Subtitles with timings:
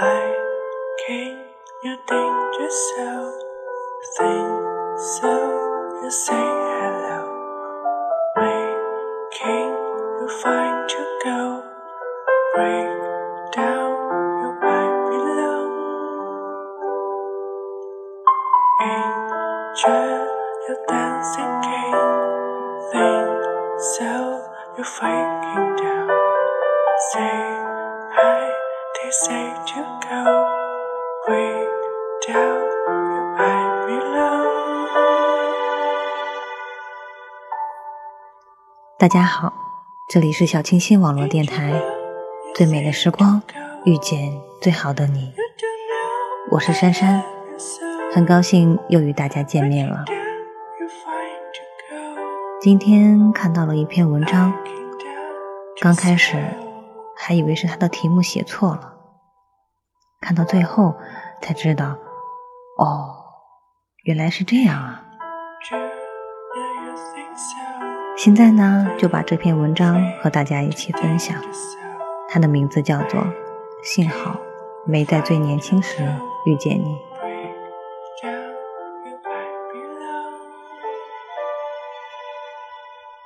[0.00, 0.32] I
[1.04, 1.44] can
[1.82, 3.34] you think yourself
[4.16, 4.48] think
[5.18, 5.32] so
[6.02, 7.18] you say hello.
[8.36, 9.70] Where can
[10.20, 11.64] you find your go
[12.54, 12.94] break
[13.56, 13.90] down
[14.38, 15.70] you might be belong
[18.86, 20.28] Angel
[20.68, 22.06] your dancing game.
[22.92, 23.30] think
[23.98, 24.46] so
[24.78, 25.17] you find
[38.98, 39.50] 大家好，
[40.10, 41.80] 这里是小清新网络电台，
[42.54, 43.40] 最美的时光
[43.86, 45.32] 遇见最好的你，
[46.50, 47.24] 我是珊珊，
[48.12, 50.04] 很高兴又与大家见面了。
[52.60, 54.52] 今天看到了一篇文章，
[55.80, 56.36] 刚开始
[57.16, 58.96] 还以为是他的题目写错了，
[60.28, 60.94] 看到最后
[61.40, 61.96] 才知道，
[62.76, 63.14] 哦，
[64.04, 65.02] 原来是这样啊。
[68.14, 71.34] 现在呢，就把这篇文章和大家一起分享。
[72.28, 73.18] 它的名字叫做
[73.82, 74.36] 《幸好
[74.86, 76.06] 没在最年轻时
[76.44, 76.94] 遇见你》。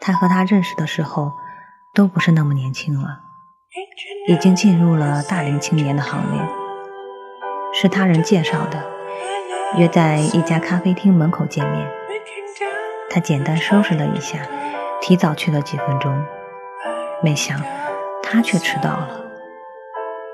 [0.00, 1.32] 他和他认识的时候，
[1.92, 3.20] 都不是那么年轻了，
[4.28, 6.65] 已经进入了大龄青年的行列。
[7.78, 8.82] 是他人介绍的，
[9.76, 11.86] 约在一家咖啡厅门口见面。
[13.10, 14.38] 他简单收拾了一下。
[15.02, 16.24] 提早去了几分钟，
[17.22, 17.62] 没想
[18.24, 19.20] 他却迟到了。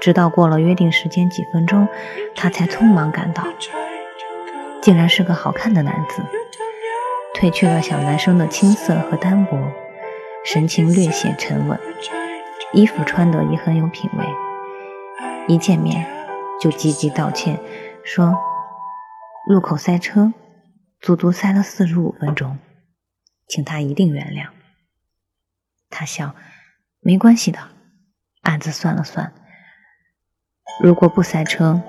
[0.00, 1.88] 直到过了约定时间几分钟，
[2.36, 3.42] 他才匆忙赶到。
[4.80, 6.22] 竟然是个好看的男子，
[7.34, 9.58] 褪去了小男生的青涩和单薄，
[10.44, 11.76] 神情略显沉稳，
[12.72, 14.24] 衣服穿得也很有品味。
[15.48, 16.06] 一见面
[16.60, 17.58] 就积极道歉，
[18.04, 18.38] 说
[19.48, 20.32] 路口塞车，
[21.00, 22.58] 足足塞了四十五分钟。
[23.48, 24.50] 请他一定原谅。
[25.88, 26.34] 他笑，
[27.00, 27.58] 没关系的，
[28.42, 29.32] 暗自算了算，
[30.82, 31.82] 如果不塞车，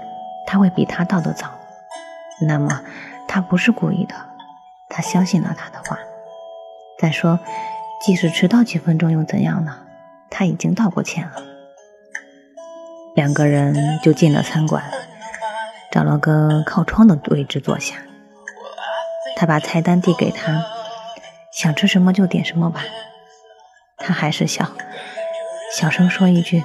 [0.47, 1.59] 他会比他到的早。
[2.47, 2.81] 那么
[3.27, 4.15] 他不是故意的，
[4.89, 5.99] 他相信了他的话。
[6.97, 7.39] 再说，
[8.03, 9.85] 即使迟到几分钟又怎样呢？
[10.29, 11.50] 他已经道过歉了。
[13.15, 14.83] 两个人就进了餐馆，
[15.91, 17.95] 找了个靠窗的位置坐下。
[19.35, 20.63] 他把菜单递给他。
[21.53, 22.81] 想吃什么就点什么吧。
[23.97, 24.71] 他还是笑，
[25.75, 26.63] 小声说一句：“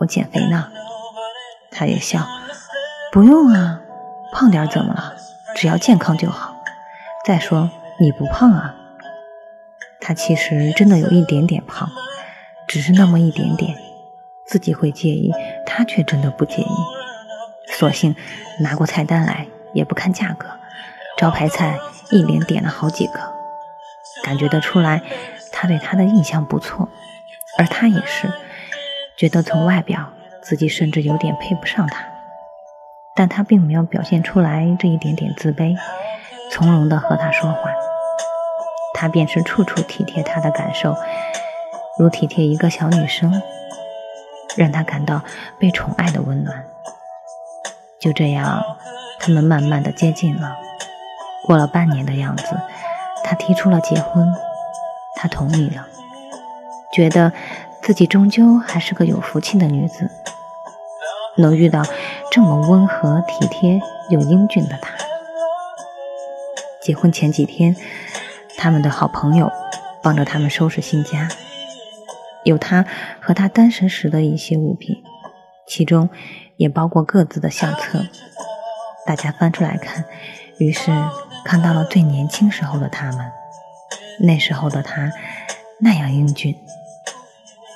[0.00, 0.72] 我减肥呢。”
[1.70, 2.26] 他也笑
[3.12, 3.80] ：“不用啊，
[4.32, 5.14] 胖点怎么了？
[5.54, 6.56] 只要健康就好。
[7.26, 7.70] 再说
[8.00, 8.74] 你不胖啊。”
[10.00, 11.90] 他其实真的有一点点胖，
[12.66, 13.76] 只是那么一点点，
[14.52, 15.32] 自己会介意，
[15.64, 16.66] 他却真的不介意。
[17.72, 18.14] 索性
[18.60, 20.46] 拿过菜单来，也不看价格，
[21.16, 21.78] 招牌菜
[22.10, 23.18] 一连点了好几个。
[24.22, 25.00] 感觉得出来，
[25.52, 26.90] 他对他的印象不错，
[27.56, 28.30] 而他也是
[29.16, 30.12] 觉得从外表
[30.42, 32.04] 自己甚至有点配不上他，
[33.16, 35.74] 但他并没有表现出来这一点点自卑，
[36.50, 37.70] 从容的和他说话，
[38.92, 40.94] 他便是处处体贴他的感受，
[41.98, 43.42] 如体贴一个小女生，
[44.56, 45.22] 让他感到
[45.58, 46.64] 被宠爱的温暖。
[47.98, 48.62] 就这样，
[49.20, 50.56] 他们慢慢的接近了，
[51.44, 52.44] 过了半年的样子。
[53.24, 54.34] 他提出了结婚，
[55.14, 55.86] 他同意了，
[56.92, 57.32] 觉得
[57.80, 60.10] 自己终究还是个有福气的女子，
[61.36, 61.82] 能遇到
[62.30, 64.92] 这么温和体贴又英俊的他。
[66.82, 67.76] 结婚前几天，
[68.58, 69.50] 他们的好朋友
[70.02, 71.28] 帮着他们收拾新家，
[72.44, 72.84] 有他
[73.20, 75.02] 和他单身时的一些物品，
[75.66, 76.10] 其中
[76.56, 78.04] 也包括各自的相册。
[79.06, 80.04] 大家翻出来看，
[80.58, 80.92] 于是
[81.44, 83.32] 看到了最年轻时候的他们。
[84.20, 85.10] 那时候的他
[85.80, 86.56] 那样英俊。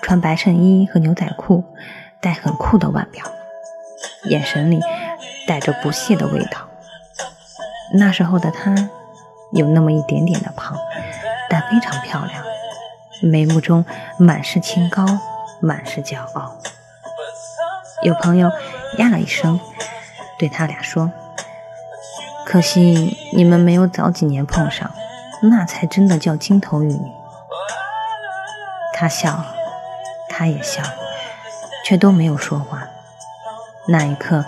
[0.03, 1.65] 穿白衬衣和牛仔裤，
[2.21, 3.25] 戴很酷的腕表，
[4.27, 4.81] 眼神里
[5.49, 6.69] 带着不屑的味道。
[7.95, 8.73] 那时候的他
[9.53, 10.77] 有那么一点点的胖，
[11.51, 12.45] 但非常漂亮，
[13.23, 13.85] 眉目中
[14.19, 15.05] 满是清高，
[15.61, 16.57] 满是骄傲。
[18.03, 18.51] 有朋友
[18.99, 19.59] 呀了一声，
[20.39, 21.11] 对他俩说
[22.47, 24.91] ：“可惜你们没有早几年碰上，
[25.43, 27.13] 那才真的叫金童玉女。”
[28.93, 29.45] 他笑。
[30.39, 30.83] 他也笑，
[31.83, 32.87] 却都没有说话。
[33.89, 34.45] 那一刻，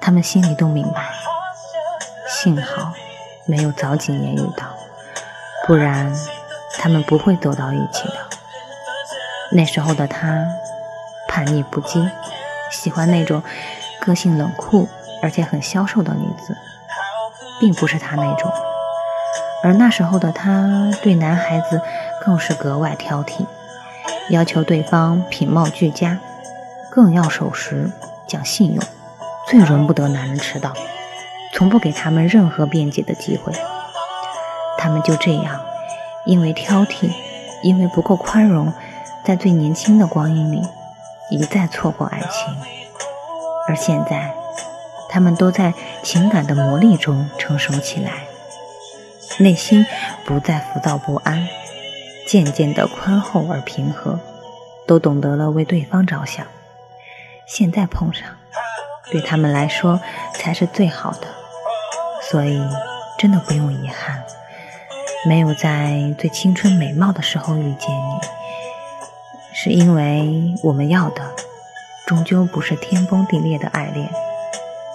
[0.00, 1.12] 他们心里都明白，
[2.28, 2.92] 幸好
[3.46, 4.66] 没有早几年遇到，
[5.64, 6.12] 不然
[6.78, 8.14] 他们不会走到一起的。
[9.50, 10.44] 那时候的他
[11.28, 12.10] 叛逆不羁，
[12.70, 13.42] 喜欢那种
[14.00, 14.88] 个性冷酷
[15.22, 16.56] 而且很消瘦的女子，
[17.60, 18.52] 并不是他那种。
[19.62, 21.80] 而那时候的他对男孩子
[22.24, 23.46] 更是格外挑剔。
[24.30, 26.18] 要求对方品貌俱佳，
[26.90, 27.90] 更要守时、
[28.26, 28.82] 讲信用，
[29.48, 30.72] 最容不得男人迟到，
[31.52, 33.52] 从不给他们任何辩解的机会。
[34.78, 35.60] 他们就这样，
[36.24, 37.12] 因为挑剔，
[37.62, 38.72] 因为不够宽容，
[39.24, 40.62] 在最年轻的光阴里
[41.30, 42.56] 一再错过爱情。
[43.68, 44.34] 而现在，
[45.08, 45.72] 他们都在
[46.02, 48.24] 情感的磨砺中成熟起来，
[49.38, 49.84] 内心
[50.24, 51.46] 不再浮躁不安。
[52.26, 54.18] 渐渐的宽厚而平和，
[54.86, 56.46] 都懂得了为对方着想。
[57.46, 58.26] 现在碰上，
[59.10, 60.00] 对他们来说
[60.34, 61.26] 才是最好的。
[62.22, 62.62] 所以，
[63.18, 64.22] 真的不用遗憾，
[65.24, 68.20] 没有在最青春美貌的时候遇见你，
[69.52, 71.22] 是因为我们要的，
[72.06, 74.10] 终究不是天崩地裂的爱恋，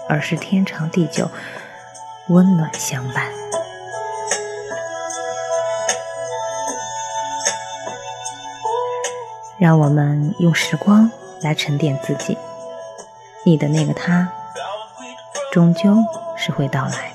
[0.09, 1.31] 而是天长地久，
[2.27, 3.31] 温暖相伴。
[9.57, 11.09] 让我们用时光
[11.41, 12.37] 来沉淀自己，
[13.45, 14.29] 你的那个他，
[15.53, 15.95] 终究
[16.35, 17.13] 是会到来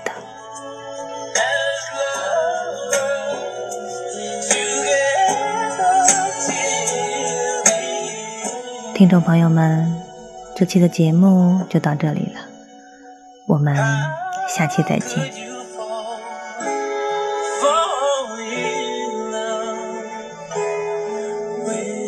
[9.03, 10.01] 听众朋友们，
[10.55, 12.41] 这期的节目就到这里了，
[13.47, 13.77] 我们
[14.49, 15.19] 下期再见。
[21.65, 22.02] Yeah.